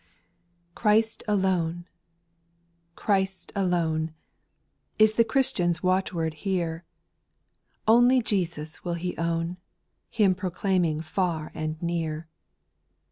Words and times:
pHRTST 0.75 1.21
alone— 1.27 1.85
Christ 2.95 3.51
alone— 3.55 4.07
\j 4.07 4.13
Is 5.03 5.13
the 5.13 5.23
Christian's 5.23 5.83
watchword 5.83 6.33
here; 6.41 6.85
Only 7.87 8.19
Jesus 8.19 8.83
will 8.83 8.95
he 8.95 9.15
own, 9.17 9.57
Him 10.09 10.33
proclaiming 10.33 11.01
far 11.01 11.51
and 11.53 11.79
near. 11.83 12.27